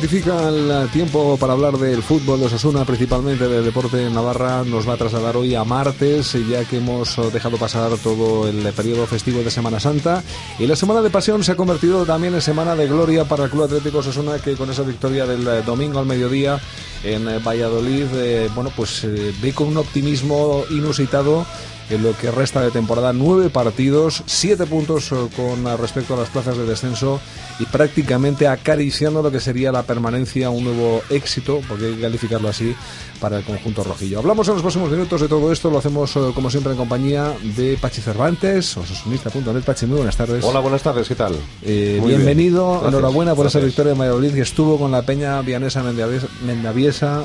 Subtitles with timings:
[0.00, 4.88] identifica el tiempo para hablar del fútbol de Osasuna, principalmente del deporte en Navarra, nos
[4.88, 9.42] va a trasladar hoy a martes, ya que hemos dejado pasar todo el periodo festivo
[9.42, 10.22] de Semana Santa.
[10.58, 13.50] Y la Semana de Pasión se ha convertido también en Semana de Gloria para el
[13.50, 16.58] Club Atlético Osasuna, que con esa victoria del domingo al mediodía
[17.04, 21.44] en Valladolid, eh, bueno, pues eh, ve con un optimismo inusitado
[21.90, 23.12] en lo que resta de temporada.
[23.12, 27.20] Nueve partidos, siete puntos eh, con respecto a las plazas de descenso
[27.58, 32.48] y prácticamente acariciando lo que sería la permanencia, un nuevo éxito, porque hay que calificarlo
[32.48, 32.74] así,
[33.20, 34.20] para el conjunto rojillo.
[34.20, 37.34] Hablamos en los próximos minutos de todo esto, lo hacemos eh, como siempre en compañía
[37.56, 39.62] de Pachi Cervantes, osasunista.net.
[39.62, 40.44] Pachi, muy buenas tardes.
[40.44, 41.34] Hola, buenas tardes, ¿qué tal?
[41.62, 47.24] Eh, bienvenido, enhorabuena por esa victoria de Valladolid que estuvo con la Peña Vianesa Mendaviesa,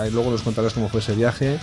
[0.00, 1.58] ahí luego nos contarás cómo fue ese viaje.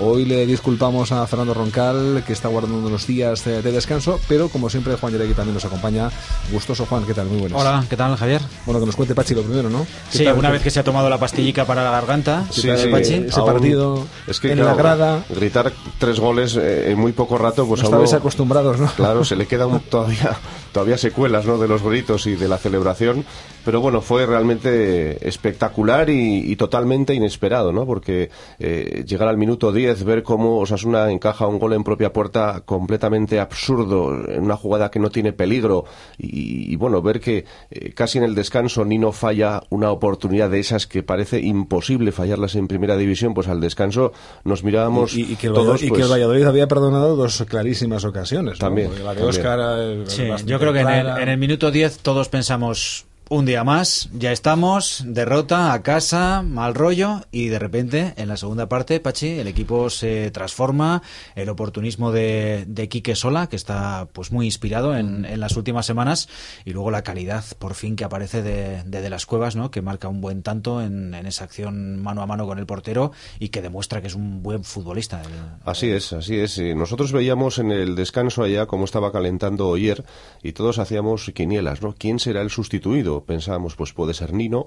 [0.00, 4.70] Hoy le disculpamos a Fernando Roncal, que está guardando unos días de, descanso, pero como
[4.70, 6.08] siempre Juan Yeregui también nos acompaña.
[6.52, 7.26] Gustoso Juan, ¿qué tal?
[7.26, 7.60] Muy buenas.
[7.60, 8.40] Hola, ¿qué tal Javier?
[8.64, 9.84] Bueno, que nos cuente Pachi lo primero, ¿no?
[10.08, 13.14] Sí, una vez que se ha tomado la pastillica para la garganta, sí, Pachi?
[13.14, 15.24] ese partido es que, en la grada.
[15.30, 18.86] Gritar tres goles eh, en muy poco rato, pues no estabais acostumbrados, ¿no?
[18.94, 20.36] Claro, se le quedan todavía,
[20.70, 21.58] todavía secuelas ¿no?
[21.58, 23.24] de los gritos y de la celebración,
[23.64, 27.84] pero bueno, fue realmente espectacular y, totalmente inesperado, ¿no?
[27.84, 32.62] Porque eh, llegar al minuto 10 ver cómo Osasuna encaja un gol en propia puerta
[32.64, 35.84] completamente absurdo, en una jugada que no tiene peligro,
[36.18, 40.86] y, bueno, ver que eh, casi en el descanso Nino falla una oportunidad de esas
[40.86, 44.12] que parece imposible fallarlas en primera división, pues al descanso
[44.44, 48.04] nos mirábamos y, que, el todos, y que el pues Valladolid había perdonado dos clarísimas
[48.04, 48.58] ocasiones.
[48.58, 48.90] También.
[49.04, 53.07] La de Oscar, sí, yo creo que en el, en el minuto 10 todos pensamos
[53.30, 58.38] un día más, ya estamos, derrota a casa, mal rollo y de repente en la
[58.38, 61.02] segunda parte, Pachi, el equipo se transforma,
[61.34, 65.84] el oportunismo de, de Quique Sola, que está pues muy inspirado en, en, las últimas
[65.84, 66.28] semanas
[66.64, 69.70] y luego la calidad por fin que aparece de, de, las Cuevas, ¿no?
[69.70, 73.12] que marca un buen tanto en, en, esa acción mano a mano con el portero
[73.38, 75.20] y que demuestra que es un buen futbolista.
[75.64, 76.58] así es, así es.
[76.58, 80.04] Nosotros veíamos en el descanso allá cómo estaba calentando ayer
[80.42, 81.94] y todos hacíamos quinielas, ¿no?
[81.96, 83.17] ¿Quién será el sustituido?
[83.24, 84.66] Pensábamos, pues puede ser Nino,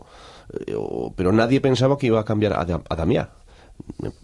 [0.67, 0.75] eh,
[1.15, 3.29] pero nadie pensaba que iba a cambiar a, a Damián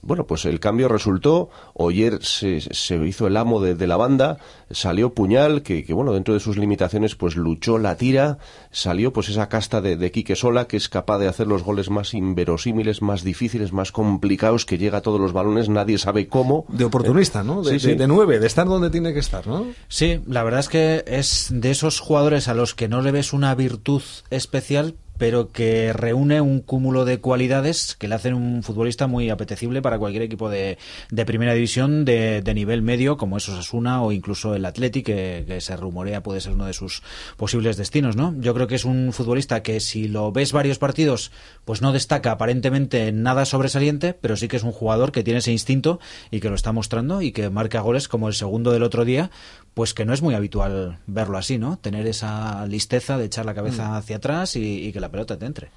[0.02, 4.38] bueno, pues el cambio resultó, Oyer se, se hizo el amo de, la banda,
[4.72, 8.38] salió Puñal, que, bueno, dentro de sus limitaciones, pues luchó la tira,
[8.72, 11.90] salió pues esa casta de, de Quique Sola, que es capaz de hacer los goles
[11.90, 16.66] más inverosímiles, más difíciles, más complicados, que llega a todos los balones, nadie sabe cómo.
[16.70, 17.62] De oportunista, ¿no?
[17.62, 19.68] De, de nueve, de estar donde tiene que estar, ¿no?
[19.88, 23.34] Sí, la verdad es que es de esos jugadores a los que no le ves
[23.34, 29.08] una virtud especial, pero que reúne un cúmulo de cualidades que le hacen un futbolista
[29.08, 30.78] muy apetecible para cualquier equipo de,
[31.10, 35.44] de primera división de, de, nivel medio, como es Osasuna o incluso el Atleti, que,
[35.48, 37.04] que, se rumorea puede ser uno de sus
[37.36, 38.36] posibles destinos, ¿no?
[38.40, 41.32] Yo creo que es un futbolista que si lo ves varios partidos,
[41.66, 45.52] pues no destaca aparentemente nada sobresaliente, pero sí que es un jugador que tiene ese
[45.52, 46.00] instinto
[46.32, 49.32] y que lo está mostrando y que marca goles como el segundo del otro día,
[49.78, 51.78] pues que no es muy habitual verlo así, ¿no?
[51.78, 53.94] Tener esa listeza de echar la cabeza mm.
[53.94, 55.70] hacia atrás y, y, que la pelota te entre.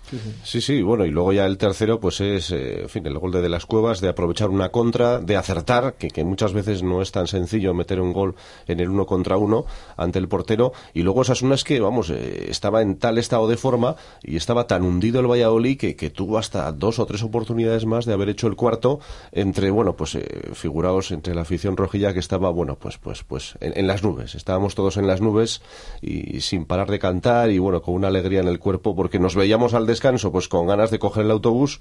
[0.43, 0.81] Sí sí.
[0.81, 3.51] bueno, y luego ya el tercero, pues es, eh, en fin, el gol de, de,
[3.51, 7.27] las cuevas, de aprovechar una contra, de acertar, que, que, muchas veces no es tan
[7.27, 9.67] sencillo meter un gol en el uno contra uno
[9.99, 13.59] ante el portero, y luego esas unas que, vamos, eh, estaba en tal estado de
[13.59, 17.85] forma y estaba tan hundido el Valladolid que, que, tuvo hasta dos o tres oportunidades
[17.85, 18.99] más de haber hecho el cuarto
[19.31, 23.59] entre, bueno, pues eh, figuraos entre la afición rojilla que estaba, bueno, pues, pues, pues
[23.61, 24.37] en, en las nubes.
[24.37, 25.63] Estábamos todos en las nubes
[26.01, 29.35] y sin parar de cantar y bueno, con una alegría en el cuerpo porque nos
[29.35, 31.81] veíamos al descanso pues con ganas de coger el autobús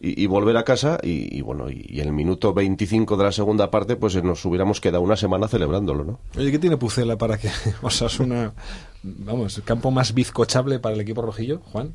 [0.00, 4.20] y, volver a casa y, bueno, y, el minuto 25 de la segunda parte pues
[4.24, 6.20] nos hubiéramos quedado una semana celebrándolo, ¿no?
[6.36, 7.50] Oye, ¿qué tiene Pucela para que
[8.20, 8.52] una
[9.02, 11.94] vamos, campo más bizcochable para el equipo rojillo, Juan?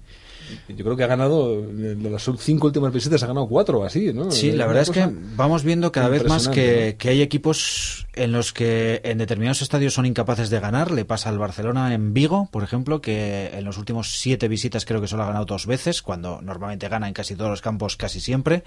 [0.67, 4.31] Yo creo que ha ganado, de las cinco últimas visitas, ha ganado cuatro, así, ¿no?
[4.31, 8.31] Sí, la verdad es que vamos viendo cada vez más que, que, hay equipos en
[8.31, 10.91] los que en determinados estadios son incapaces de ganar.
[10.91, 15.01] Le pasa al Barcelona en Vigo, por ejemplo, que en los últimos siete visitas creo
[15.01, 18.19] que solo ha ganado dos veces, cuando normalmente gana en casi todos los campos, casi
[18.19, 18.63] siempre.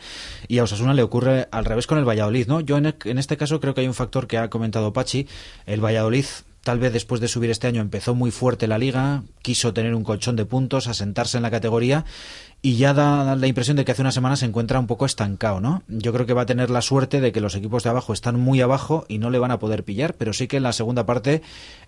[0.48, 2.60] Y a Osasuna le ocurre al revés con el Valladolid, ¿no?
[2.60, 5.26] Yo en, en este caso creo que hay un factor que ha comentado Pachi.
[5.66, 6.26] El Valladolid
[6.62, 10.04] Tal vez después de subir este año empezó muy fuerte la liga, quiso tener un
[10.04, 12.04] colchón de puntos, asentarse en la categoría
[12.62, 15.60] y ya da la impresión de que hace una semana se encuentra un poco estancado,
[15.60, 15.82] ¿no?
[15.88, 18.38] Yo creo que va a tener la suerte de que los equipos de abajo están
[18.38, 21.06] muy abajo y no le van a poder pillar, pero sí que en la segunda
[21.06, 21.40] parte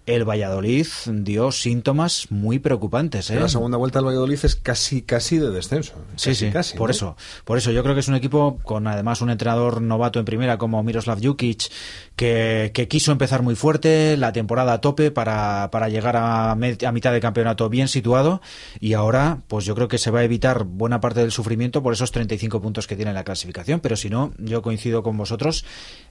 [0.06, 3.30] el Valladolid dio síntomas muy preocupantes.
[3.30, 3.38] ¿eh?
[3.38, 5.94] La segunda vuelta del Valladolid es casi casi de descenso.
[6.16, 7.16] sí, sí, casi, por eso.
[7.44, 10.56] Por eso yo creo que es un equipo con además un entrenador novato en primera
[10.56, 11.70] como Miroslav Jukic
[12.16, 16.56] que, que quiso empezar muy fuerte, la temporada a tope para, para llegar a, a
[16.56, 18.40] mitad de campeonato bien situado
[18.80, 21.92] y ahora pues yo creo que se va a evitar buena parte del sufrimiento por
[21.92, 25.64] esos 35 puntos que tiene la clasificación, pero si no, yo coincido con vosotros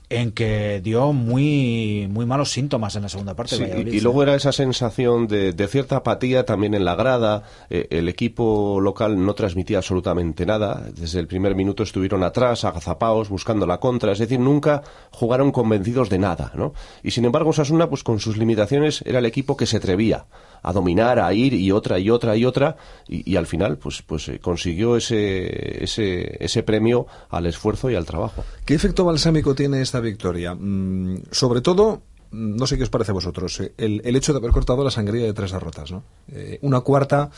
[0.08, 3.56] en que dio muy, muy malos síntomas en la segunda parte.
[3.86, 7.44] y, luego era esa sensación de, cierta apatía también en la grada.
[7.70, 10.86] Eh, el equipo local no transmitía absolutamente nada.
[10.94, 14.12] Desde el primer minuto estuvieron atrás, agazapaos, buscando la contra.
[14.12, 16.52] Es decir, nunca jugaron convencidos de nada.
[16.54, 16.74] ¿no?
[17.02, 20.26] Y sin embargo, Sasuna, pues con sus limitaciones, era el equipo que se atrevía
[20.62, 22.76] a dominar, a ir y otra y otra y otra.
[23.08, 28.04] Y, al final, pues, pues eh, consiguió ese, ese, ese premio al esfuerzo y al
[28.04, 28.44] trabajo.
[28.64, 30.54] ¿Qué efecto balsámico tiene esta victoria?
[30.54, 34.32] Mm, sobre todo, mm, no sé qué os parece a vosotros, eh, el, el, hecho
[34.32, 36.04] de haber cortado la sangría de tres derrotas, ¿no?
[36.30, 37.30] Eh, una cuarta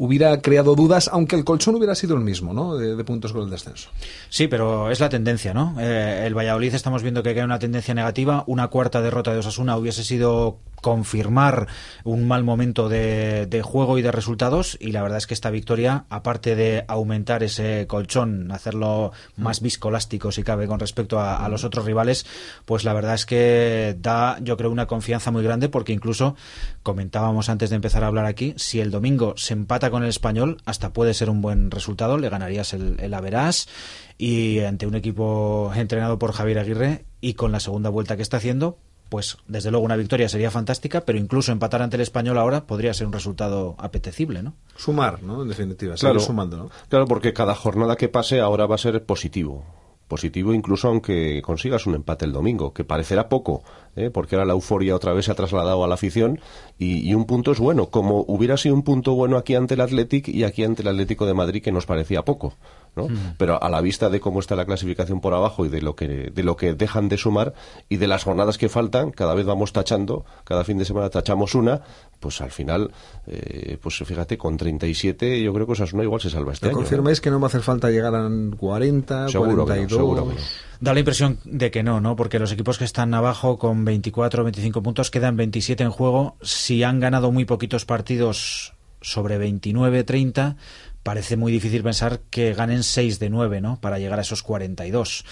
[0.00, 2.74] hubiera creado dudas, aunque el colchón hubiera sido el mismo, ¿no?
[2.76, 3.90] De, puntos con el descenso.
[4.30, 5.76] Sí, pero es la tendencia, ¿no?
[5.78, 8.42] Eh, el Valladolid estamos viendo que hay una tendencia negativa.
[8.46, 11.68] Una cuarta derrota de Osasuna hubiese sido confirmar
[12.04, 16.04] un mal momento de, juego y de resultados y la verdad es que esta victoria
[16.08, 21.84] aparte de aumentar ese colchón hacerlo más viscolástico si cabe con respecto a, los otros
[21.84, 22.24] rivales
[22.64, 26.36] pues la verdad es que da yo creo una confianza muy grande porque incluso
[26.82, 30.58] comentábamos antes de empezar a hablar aquí si el domingo se empata con el español
[30.64, 33.68] hasta puede ser un buen resultado le ganarías el, el Averás
[34.18, 38.38] y ante un equipo entrenado por Javier Aguirre y con la segunda vuelta que está
[38.38, 38.78] haciendo
[39.10, 42.94] pues desde luego una victoria sería fantástica, pero incluso empatar ante el español ahora podría
[42.94, 44.54] ser un resultado apetecible, ¿no?
[44.76, 45.42] Sumar, ¿no?
[45.42, 46.70] En definitiva, claro, sumando, ¿no?
[46.88, 49.64] Claro, porque cada jornada que pase ahora va a ser positivo.
[50.10, 53.62] Positivo incluso aunque consigas un empate el domingo, que parecerá poco,
[53.94, 54.10] ¿eh?
[54.10, 56.40] porque ahora la euforia otra vez se ha trasladado a la afición
[56.80, 60.26] y, un punto es bueno, como hubiera sido un punto bueno aquí ante el Athletic
[60.26, 62.54] y aquí ante el Atlético de Madrid que nos parecía poco.
[63.38, 66.30] Pero a la vista de cómo está la clasificación por abajo y de lo que
[66.30, 67.54] de lo que dejan de sumar
[67.88, 71.54] y de las jornadas que faltan, cada vez vamos tachando, cada fin de semana tachamos
[71.54, 71.80] una,
[72.18, 72.92] pues al final,
[73.26, 77.20] eh, pues fíjate, con 37 yo creo que una igual se salva este ¿Me confirmáis
[77.20, 80.28] que no va a hacer falta llegar a 40, seguro 42?
[80.80, 82.16] Da la impresión de que no, ¿no?
[82.16, 86.36] Porque los equipos que están abajo con 24 25 puntos quedan 27 en juego.
[86.40, 90.56] Si han ganado muy poquitos partidos sobre 29, 30,
[91.02, 93.80] parece muy difícil pensar que ganen 6 de 9, ¿no?
[93.80, 95.24] Para llegar a esos 42.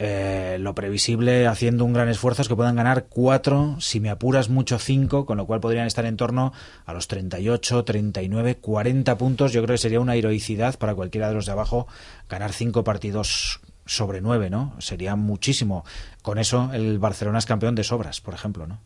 [0.00, 4.48] Eh, lo previsible, haciendo un gran esfuerzo, es que puedan ganar 4, si me apuras
[4.48, 6.52] mucho 5, con lo cual podrían estar en torno
[6.86, 9.52] a los 38, 39, 40 puntos.
[9.52, 11.88] Yo creo que sería una heroicidad para cualquiera de los de abajo
[12.28, 14.76] ganar 5 partidos sobre 9, ¿no?
[14.78, 15.84] Sería muchísimo.
[16.22, 18.78] Con eso el Barcelona es campeón de sobras, por ejemplo, ¿no?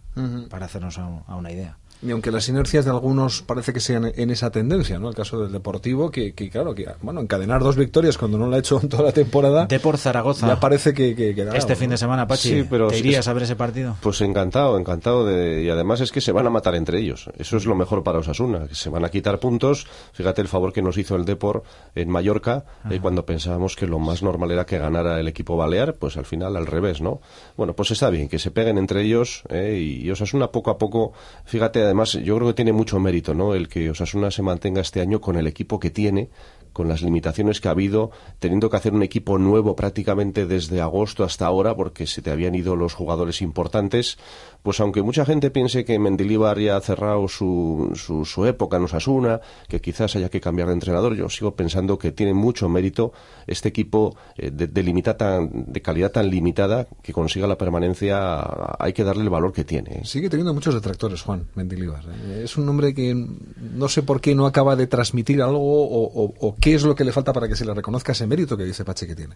[0.49, 1.77] Para hacernos a una idea.
[2.03, 5.09] Y aunque las inercias de algunos parece que sean en esa tendencia, ¿no?
[5.09, 8.59] El caso del Deportivo, que, claro, que bueno, encadenar dos victorias cuando no lo ha
[8.59, 9.67] hecho en toda la temporada.
[9.67, 10.49] De por Zaragoza.
[10.49, 11.15] Ya parece que.
[11.15, 12.49] que, este fin de semana, Pachi.
[12.49, 13.97] Sí, pero ¿Te irías a ver ese partido?
[14.01, 15.25] Pues encantado, encantado.
[15.27, 17.31] De, y además es que se van a matar entre ellos.
[17.39, 19.87] Eso es lo mejor para Osasuna, que se van a quitar puntos.
[20.13, 21.63] Fíjate el favor que nos hizo el Depor
[21.95, 25.95] en Mallorca, eh, cuando pensábamos que lo más normal era que ganara el equipo balear,
[25.95, 27.21] pues al final al revés, ¿no?
[27.57, 31.13] Bueno, pues está bien, que se peguen entre ellos eh, y Osasuna poco a poco,
[31.45, 33.55] fíjate, además, yo creo que tiene mucho mérito, ¿no?
[33.55, 36.31] El que Osasuna se mantenga este año con el equipo que tiene,
[36.73, 41.25] con las limitaciones que ha habido, teniendo que hacer un equipo nuevo prácticamente desde agosto
[41.25, 44.19] hasta ahora, porque se te habían ido los jugadores importantes,
[44.63, 49.41] pues aunque mucha gente piense que Mendilibar ya ha cerrado su, su, época en Osasuna,
[49.69, 53.13] que quizás haya que cambiar de entrenador, yo sigo pensando que tiene mucho mérito
[53.47, 58.41] este equipo eh, de, de, tan, de calidad tan limitada que consiga la permanencia,
[58.79, 59.99] hay que darle el valor que tiene.
[59.99, 60.01] ¿eh?
[60.05, 62.05] Sigue teniendo muchos detractores, Juan Mendilibar.
[62.05, 62.43] ¿eh?
[62.45, 66.75] Es un hombre que no sé por qué no acaba de transmitir algo o, qué
[66.75, 69.07] es lo que le falta para que se le reconozca ese mérito que dice Pache
[69.07, 69.35] que tiene.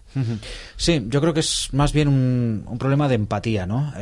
[0.77, 3.93] Sí, yo creo que es más bien un, problema de empatía, ¿no?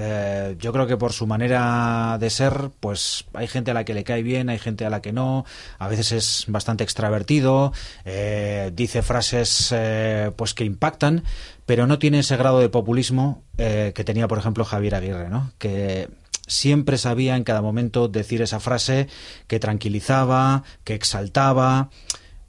[0.59, 4.03] yo creo que por su manera de ser, pues hay gente a la que le
[4.03, 5.45] cae bien, hay gente a la que no,
[5.79, 7.73] a veces es bastante extravertido,
[8.05, 11.23] eh, dice frases eh, pues que impactan,
[11.65, 15.51] pero no tiene ese grado de populismo eh, que tenía, por ejemplo, Javier Aguirre, ¿no?
[15.57, 16.09] Que
[16.47, 19.07] siempre sabía en cada momento decir esa frase
[19.47, 21.89] que tranquilizaba, que exaltaba.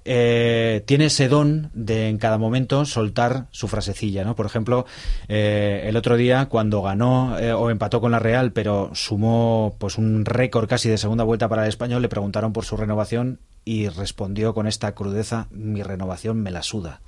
[0.08, 4.36] Eh, tiene ese don de en cada momento soltar su frasecilla, ¿no?
[4.36, 4.86] Por ejemplo,
[5.26, 9.98] eh, el otro día cuando ganó eh, o empató con la Real, pero sumó pues
[9.98, 13.88] un récord casi de segunda vuelta para el español, le preguntaron por su renovación y
[13.88, 17.00] respondió con esta crudeza, mi renovación me la suda,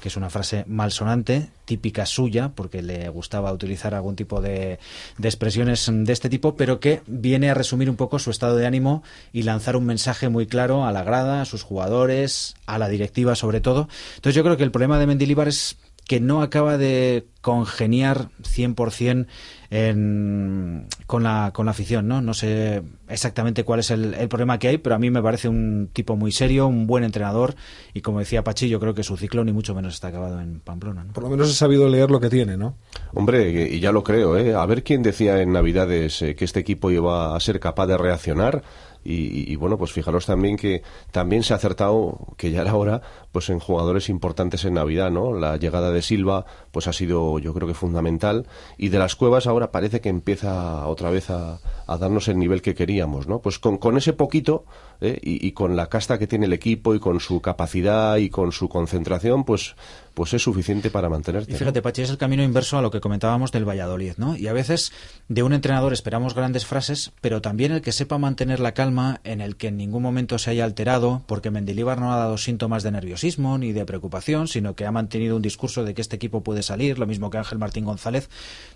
[0.00, 4.78] que es una frase malsonante, típica suya, porque le gustaba utilizar algún tipo de,
[5.18, 8.66] de expresiones de este tipo, pero que viene a resumir un poco su estado de
[8.66, 9.02] ánimo
[9.34, 13.34] y lanzar un mensaje muy claro a la grada, a sus jugadores, a la directiva
[13.34, 13.86] sobre todo.
[14.14, 19.26] Entonces yo creo que el problema de Mendilibar es que no acaba de congeniar 100%
[19.70, 22.20] en, con, la, con la afición, ¿no?
[22.20, 25.90] No sé exactamente cuál es el, problema que hay, pero a mí me parece un
[25.92, 27.56] tipo muy serio, un buen entrenador
[27.92, 30.60] y como decía Pachi, yo creo que su ciclo ni mucho menos está acabado en
[30.60, 31.06] Pamplona.
[31.12, 32.76] Por lo menos he sabido leer lo que tiene, ¿no?
[33.12, 34.54] Hombre, y ya lo creo, ¿eh?
[34.54, 37.98] A ver quién decía en Navidades eh, que este equipo iba a ser capaz de
[37.98, 38.62] reaccionar
[39.08, 40.82] y, bueno, pues fijaros también que
[41.12, 43.02] también se ha acertado, que ya era hora,
[43.36, 45.38] pues en jugadores importantes en Navidad, ¿no?
[45.38, 48.46] La llegada de Silva, pues ha sido yo creo que fundamental.
[48.78, 52.74] Y de las cuevas ahora parece que empieza otra vez a, darnos el nivel que
[52.74, 53.40] queríamos, ¿no?
[53.40, 54.64] Pues con, con ese poquito
[55.02, 55.20] ¿eh?
[55.22, 58.52] y, y, con la casta que tiene el equipo y con su capacidad y con
[58.52, 59.76] su concentración, pues
[60.14, 61.52] pues es suficiente para mantenerte.
[61.52, 64.34] Y fíjate, Pachi, es el camino inverso a lo que comentábamos del Valladolid, ¿no?
[64.34, 64.90] Y a veces
[65.28, 69.42] de un entrenador esperamos grandes frases, pero también el que sepa mantener la calma, en
[69.42, 72.92] el que en ningún momento se haya alterado, porque Mendilibar no ha dado síntomas de
[72.92, 73.25] nerviosismo
[73.58, 76.98] ni de preocupación, sino que ha mantenido un discurso de que este equipo puede salir,
[76.98, 78.30] lo mismo que Ángel Martín González.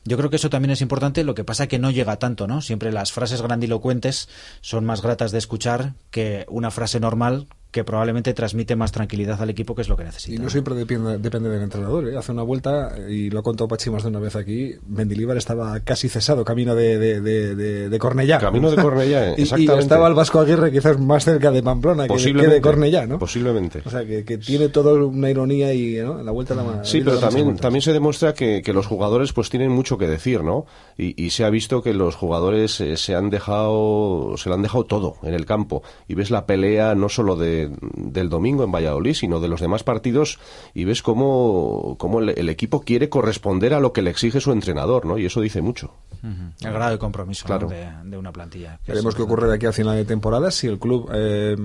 [0.04, 2.61] Yo creo que eso también es importante, lo que pasa que no llega tanto, ¿no?
[2.61, 4.28] Siempre las frases grandilocuentes
[4.61, 9.50] son más gratas de escuchar que una frase normal que probablemente transmite más tranquilidad al
[9.50, 10.37] equipo, que es lo que necesita.
[10.37, 12.09] Y no siempre depende, depende del entrenador.
[12.09, 12.17] ¿eh?
[12.17, 15.79] Hace una vuelta, y lo ha contado Pachi más de una vez aquí, Mendilibar estaba
[15.81, 18.39] casi cesado, camino de, de, de, de Cornellá.
[18.39, 19.75] Camino de Cornellá, exactamente.
[19.75, 23.19] Y, estaba el Vasco Aguirre quizás más cerca de Pamplona que, de Cornellá, ¿no?
[23.19, 23.83] Posiblemente.
[23.85, 26.23] O sea, que, tiene todo una ironía y ¿no?
[26.23, 29.71] la vuelta la Sí, pero también, también se demuestra que, que, los jugadores pues tienen
[29.71, 30.67] mucho que decir, ¿no?
[30.97, 34.62] Y, y se ha visto que los jugadores eh, se han dejado, se lo han
[34.62, 35.83] dejado todo en el campo.
[36.09, 39.83] Y ves la pelea no solo de, del domingo en Valladolid, sino de los demás
[39.83, 40.38] partidos
[40.75, 45.07] y ves cómo, cómo el, equipo quiere corresponder a lo que le exige su entrenador,
[45.07, 45.19] ¿no?
[45.19, 45.93] Y eso dice mucho.
[46.23, 48.79] El grado de compromiso de, una plantilla.
[48.87, 51.57] Veremos qué ocurre de aquí a final de temporada, si el club eh,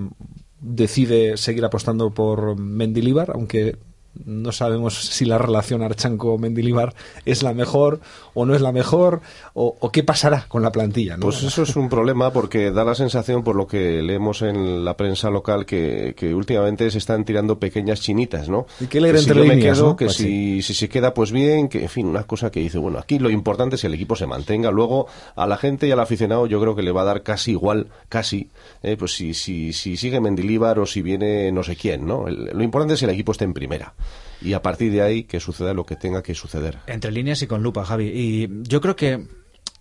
[0.60, 3.78] decide seguir apostando por Mendilibar, aunque
[4.24, 6.94] no sabemos si la relación Archanco-Mendilibar
[7.26, 8.00] es la mejor
[8.34, 9.22] o no es la mejor
[9.54, 11.18] o, qué pasará con la plantilla.
[11.20, 14.98] Pues eso es un problema porque da la sensación, por lo que leemos en la
[14.98, 18.66] prensa local, que, últimamente se están tirando pequeñas chinitas, ¿no?
[18.80, 21.90] Y que leer entre líneas, Que pues si, si, se queda, pues bien, que en
[21.90, 24.72] fin, una cosa que dice, bueno, aquí lo importante es que el equipo se mantenga.
[24.72, 27.52] Luego, a la gente y al aficionado yo creo que le va a dar casi
[27.52, 28.50] igual, casi,
[28.84, 32.26] eh, pues si, si, si sigue Mendilibar o si viene no sé quién, ¿no?
[32.28, 33.94] lo importante es que el equipo esté en primera
[34.42, 36.80] y a partir de ahí que suceda lo que tenga que suceder.
[36.88, 38.12] Entre líneas y con lupa, Javi.
[38.14, 39.26] Y yo creo que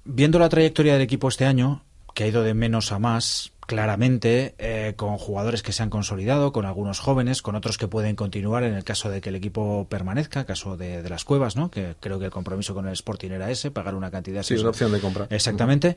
[0.04, 4.54] viendo la trayectoria del equipo este año, que ha ido de menos a más, claramente,
[4.58, 8.62] eh, con jugadores que se han consolidado, con algunos jóvenes, con otros que pueden continuar
[8.62, 11.70] en el caso de que el equipo permanezca, caso de, de las cuevas, ¿no?
[11.70, 14.42] Que creo que el compromiso con el Sporting era ese, pagar una cantidad.
[14.42, 15.26] Sí, es una opción de compra.
[15.30, 15.96] Exactamente.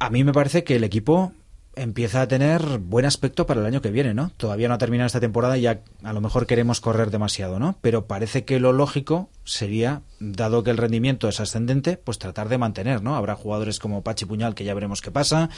[0.00, 1.32] A mí me parece que el equipo
[1.78, 4.30] empieza a tener buen aspecto para el año que viene, ¿no?
[4.36, 7.76] Todavía no ha terminado esta temporada y ya a lo mejor queremos correr demasiado, ¿no?
[7.80, 12.58] Pero parece que lo lógico sería, dado que el rendimiento es ascendente, pues tratar de
[12.58, 13.16] mantener, ¿no?
[13.16, 15.48] Habrá jugadores como Pachi Puñal que ya veremos qué pasa,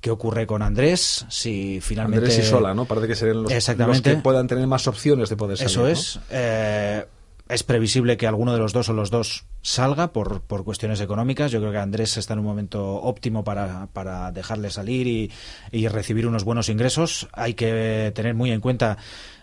[0.00, 2.26] qué ocurre con Andrés, si finalmente...
[2.26, 2.86] Andrés y Sola, ¿no?
[2.86, 4.10] Parece que serían los, Exactamente.
[4.10, 6.20] que puedan tener más opciones de poder salir, Eso es.
[6.30, 7.04] Eh,
[7.48, 11.50] es previsible que alguno de los dos o los dos salga por, por cuestiones económicas.
[11.50, 15.30] Yo creo que Andrés está en un momento óptimo para, para dejarle salir y,
[15.70, 17.28] y recibir unos buenos ingresos.
[17.32, 18.98] Hay que tener muy en cuenta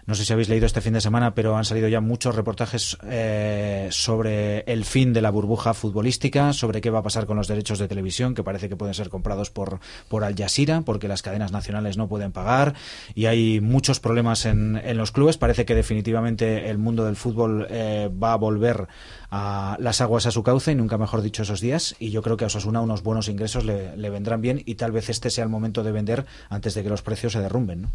[0.05, 2.97] no sé si habéis leído este fin de semana, pero han salido ya muchos reportajes
[3.03, 7.47] eh, sobre el fin de la burbuja futbolística, sobre qué va a pasar con los
[7.47, 9.79] derechos de televisión, que parece que pueden ser comprados por,
[10.09, 12.73] por Al Jazeera, porque las cadenas nacionales no pueden pagar,
[13.15, 15.37] y hay muchos problemas en, en los clubes.
[15.37, 18.87] Parece que definitivamente el mundo del fútbol eh, va a volver
[19.35, 22.37] a las aguas a su cauce, y nunca mejor dicho esos días, y yo creo
[22.37, 25.43] que a Osasuna unos buenos ingresos le, le vendrán bien, y tal vez este sea
[25.43, 27.81] el momento de vender antes de que los precios se derrumben.
[27.81, 27.91] ¿no?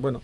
[0.00, 0.22] Bueno,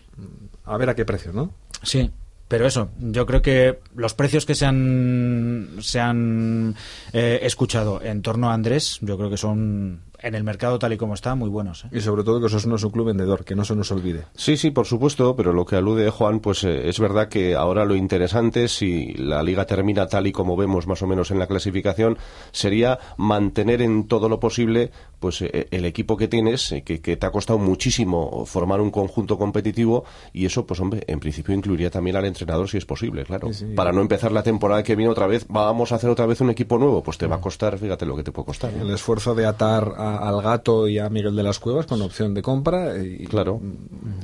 [0.63, 1.51] a ver a qué precio ¿no?
[1.83, 2.09] Sí,
[2.47, 6.75] pero eso, yo creo que los precios que se han, se han
[7.11, 10.97] eh, escuchado en torno a Andrés, yo creo que son en el mercado tal y
[10.97, 11.85] como está, muy buenos.
[11.85, 11.89] ¿eh?
[11.91, 14.25] Y sobre todo que eso no es un club vendedor, que no se nos olvide.
[14.35, 17.85] Sí, sí, por supuesto, pero lo que alude Juan, pues eh, es verdad que ahora
[17.85, 21.45] lo interesante, si la liga termina tal y como vemos más o menos en la
[21.45, 22.17] clasificación,
[22.51, 27.31] sería mantener en todo lo posible pues eh, el equipo que tienes, que, te ha
[27.31, 32.25] costado muchísimo formar un conjunto competitivo y eso, pues hombre, en principio incluiría también al
[32.25, 33.49] entrenador si es posible, claro.
[33.75, 36.49] Para no empezar la temporada que viene otra vez, vamos a hacer otra vez un
[36.49, 38.73] equipo nuevo, pues te va a costar, fíjate lo que te puede costar.
[38.73, 42.33] El esfuerzo de atar a al gato y a Miguel de las Cuevas con opción
[42.33, 43.01] de compra.
[43.03, 43.61] Y, claro.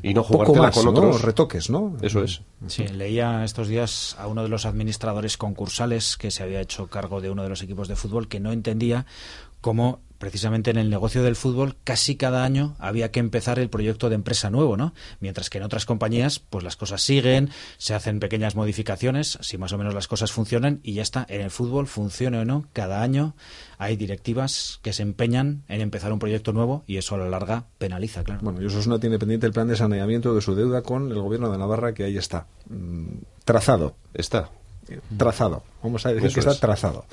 [0.04, 0.92] Y no más, con ¿no?
[0.92, 1.22] otros.
[1.22, 1.96] retoques, ¿no?
[2.02, 2.42] Eso es.
[2.68, 7.22] Sí, leía estos días a uno de los administradores concursales que se había hecho cargo
[7.22, 9.06] de uno de los equipos de fútbol que no entendía
[9.62, 14.08] cómo precisamente en el negocio del fútbol casi cada año había que empezar el proyecto
[14.08, 14.94] de empresa nuevo, ¿no?
[15.20, 17.50] Mientras que en otras compañías pues las cosas siguen,
[17.80, 21.26] se hacen pequeñas modificaciones, si más o menos las cosas funcionan y ya está.
[21.28, 23.34] En el fútbol, funcione o no, cada año
[23.80, 27.66] hay directivas que se empeñan en empezar un proyecto nuevo y eso a la larga
[27.80, 28.42] penaliza, claro.
[28.44, 31.52] Bueno, y Osasuna tiene pendiente el plan de saneamiento de su deuda con el gobierno
[31.52, 32.46] de Navarra, que ahí está.
[32.70, 33.96] mm, trazado.
[34.14, 34.52] Está.
[35.18, 35.64] Trazado.
[35.84, 36.60] Vamos a decir Eso que está es.
[36.60, 37.06] trazado.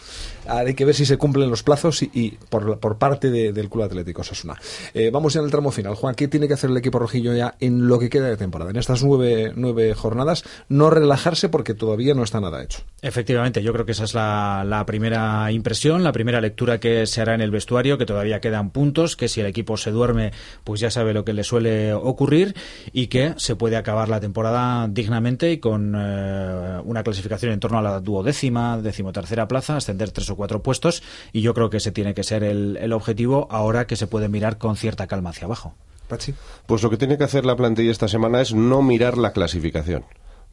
[0.47, 3.69] Hay que ver si se cumplen los plazos y, y por, por parte de- del
[3.69, 4.57] Club Atlético Osasuna.
[4.95, 5.95] Eh, vamos ya en el tramo final.
[5.95, 8.71] Juan, ¿qué tiene que hacer el equipo rojillo ya en lo que queda de temporada?
[8.71, 12.81] En estas nueve, nueve jornadas, no relajarse porque todavía no está nada hecho.
[13.03, 17.21] Efectivamente, yo creo que esa es la, la primera impresión, la primera lectura que se
[17.21, 20.33] hará en el vestuario, que todavía quedan puntos, que si el equipo se duerme,
[20.65, 22.55] pues ya sabe lo que le suele ocurrir
[22.93, 27.79] y que se puede acabar la temporada dignamente y con eh, una clasificación en torno
[27.79, 31.93] a la duodécima, decimotercera plaza, ascender tres o cuatro puestos y yo creo que ese
[31.93, 35.47] tiene que ser el, el objetivo ahora que se puede mirar con cierta calma hacia
[35.47, 35.75] abajo.
[36.09, 36.35] Pachi.
[36.67, 40.05] Pues lo que tiene que hacer la plantilla esta semana es no mirar la clasificación.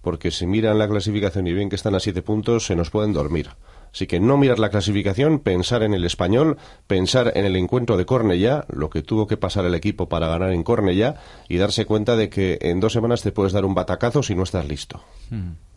[0.01, 3.13] Porque si miran la clasificación y ven que están a siete puntos, se nos pueden
[3.13, 3.49] dormir.
[3.95, 8.05] Así que no mirar la clasificación, pensar en el español, pensar en el encuentro de
[8.05, 11.15] Cornellá, lo que tuvo que pasar el equipo para ganar en Cornellá,
[11.47, 14.43] y darse cuenta de que en dos semanas te puedes dar un batacazo si no
[14.43, 14.99] estás listo.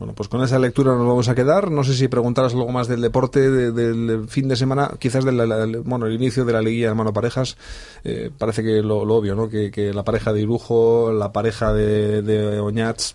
[0.00, 1.70] Bueno, pues con esa lectura nos vamos a quedar.
[1.70, 5.82] No sé si preguntaras algo más del deporte, de- del fin de semana, quizás del
[5.84, 7.56] bueno, el inicio de la liguilla de mano parejas.
[8.02, 9.48] Eh, parece que lo, lo obvio, ¿no?
[9.48, 13.14] Que, que la pareja de Irujo, la pareja de, de Oñats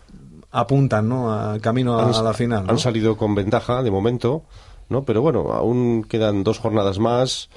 [0.51, 1.33] apuntan, ¿no?
[1.33, 2.65] Al camino a, Han- a la final.
[2.65, 2.71] ¿no?
[2.71, 4.43] Han salido con ventaja de momento,
[4.93, 5.03] ¿no?
[5.03, 7.49] Pero bueno, aún quedan dos jornadas más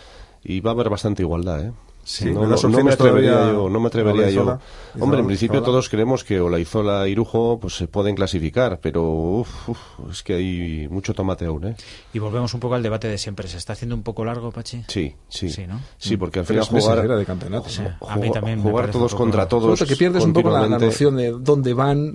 [0.43, 1.73] y va a haber bastante igualdad, ¿eh?
[2.09, 4.59] Sí, no, ¿me das no- no me atrevería todavía yo, no me atrevería yo.
[5.01, 9.69] Hombre, en principio todos creemos que Olaizola y Irujo pues se pueden clasificar, pero uf,
[9.71, 9.79] uf,
[10.13, 11.77] es que hay mucho tomate aún, ¿eh?
[12.15, 13.49] Y volvemos un poco al debate de siempre.
[13.49, 14.85] ¿Se está haciendo un poco largo, Pachi?
[14.87, 15.51] Sí, sí.
[15.51, 15.81] Sí, ¿no?
[15.99, 17.69] Sí, porque al final jugar, era de campeonato.
[17.69, 17.83] Sí.
[17.83, 17.89] ¿no?
[18.09, 19.83] A mí jugar- también jugar todos contra todos.
[19.83, 22.15] Que pierdes un poco la, la noción de dónde van,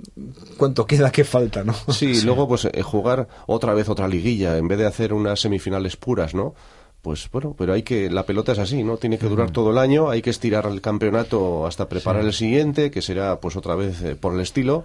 [0.56, 1.74] cuánto queda, qué falta, ¿no?
[1.88, 5.38] Sí, y luego pues eh, jugar otra vez otra liguilla en vez de hacer unas
[5.38, 6.54] semifinales puras, ¿no?
[7.02, 8.96] Pues bueno, pero hay que la pelota es así, ¿no?
[8.96, 12.92] Tiene que durar todo el año, hay que estirar el campeonato hasta preparar el siguiente,
[12.92, 14.84] que será pues otra vez eh, por el estilo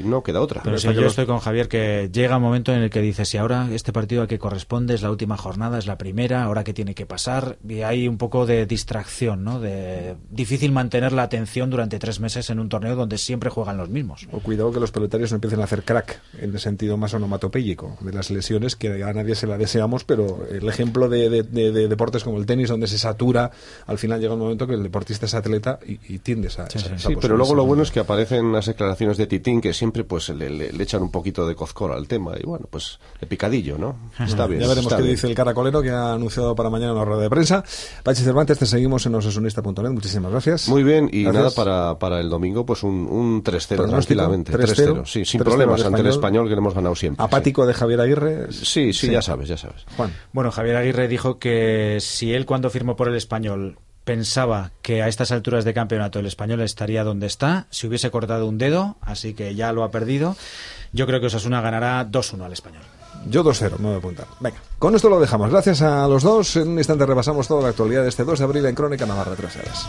[0.00, 0.62] no queda otra.
[0.62, 3.36] Pero sí, yo estoy con Javier que llega un momento en el que dice si
[3.38, 6.74] ahora este partido a que corresponde es la última jornada, es la primera, ahora que
[6.74, 9.60] tiene que pasar y hay un poco de distracción, ¿no?
[9.60, 13.88] De difícil mantener la atención durante tres meses en un torneo donde siempre juegan los
[13.88, 14.26] mismos.
[14.32, 17.96] O cuidado que los pelotarios no empiecen a hacer crack en el sentido más onomatopéyico
[18.00, 21.72] de las lesiones, que a nadie se la deseamos, pero el ejemplo de, de- de-
[21.72, 23.50] de deportes como el tenis, donde se satura,
[23.86, 26.78] al final llega un momento que el deportista es atleta y, y tiendes a esa,
[26.94, 30.04] esa Sí, pero luego lo bueno es que aparecen las declaraciones de Titín que siempre
[30.04, 33.26] pues le, le- le echan un poquito de cozcora al tema y bueno, pues de
[33.26, 33.96] picadillo, ¿no?
[34.18, 34.62] Está bien.
[34.62, 35.14] Ya veremos qué bien.
[35.14, 37.62] dice el caracolero que ha anunciado para mañana una rueda de prensa.
[38.02, 39.90] Pachi Cervantes, te seguimos en osasunista.net.
[39.90, 40.68] Muchísimas gracias.
[40.68, 41.42] Muy bien, y Gracias.
[41.44, 44.52] nada, para, para el domingo, pues un, un 3-0 Pronóstico, tranquilamente.
[44.54, 46.44] 3-0, 3-0, sí, sin 3-0 problemas ante el Español.
[46.48, 47.22] que le hemos ganado siempre.
[47.22, 48.52] Apático de Javier Aguirre.
[48.52, 49.84] Sí, sí, sí, ya sabes, ya sabes.
[49.96, 50.10] Juan.
[50.32, 55.08] Bueno, Javier Aguirre dijo que si él cuando firmó por el español pensaba que a
[55.08, 59.34] estas alturas de campeonato el español estaría donde está, se hubiese cortado un dedo, así
[59.34, 60.36] que ya lo ha perdido.
[60.92, 62.82] Yo creo que Osasuna ganará 2-1 al español.
[63.26, 64.26] Yo 2-0, me voy a apuntar.
[64.40, 65.50] Venga, con esto lo dejamos.
[65.50, 66.56] Gracias a los dos.
[66.56, 69.34] En un instante repasamos toda la actualidad de este 2 de abril en Crónica Navarra
[69.34, 69.86] Traseras.